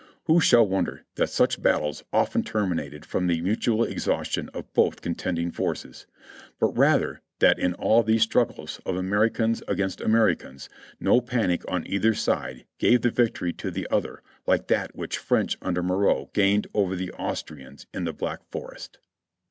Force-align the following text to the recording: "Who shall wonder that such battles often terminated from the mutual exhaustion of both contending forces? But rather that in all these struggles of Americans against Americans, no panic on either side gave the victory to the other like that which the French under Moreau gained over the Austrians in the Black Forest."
"Who 0.23 0.39
shall 0.41 0.67
wonder 0.67 1.03
that 1.13 1.29
such 1.29 1.61
battles 1.61 2.03
often 2.11 2.41
terminated 2.41 3.05
from 3.05 3.27
the 3.27 3.39
mutual 3.41 3.83
exhaustion 3.83 4.49
of 4.49 4.73
both 4.73 4.99
contending 5.03 5.51
forces? 5.51 6.07
But 6.59 6.75
rather 6.75 7.21
that 7.37 7.59
in 7.59 7.75
all 7.75 8.01
these 8.01 8.23
struggles 8.23 8.81
of 8.83 8.95
Americans 8.95 9.61
against 9.67 10.01
Americans, 10.01 10.69
no 10.99 11.21
panic 11.21 11.61
on 11.67 11.85
either 11.85 12.15
side 12.15 12.65
gave 12.79 13.03
the 13.03 13.11
victory 13.11 13.53
to 13.53 13.69
the 13.69 13.87
other 13.91 14.23
like 14.47 14.69
that 14.69 14.95
which 14.95 15.17
the 15.17 15.23
French 15.23 15.55
under 15.61 15.83
Moreau 15.83 16.31
gained 16.33 16.65
over 16.73 16.95
the 16.95 17.11
Austrians 17.11 17.85
in 17.93 18.05
the 18.05 18.11
Black 18.13 18.39
Forest." 18.49 18.97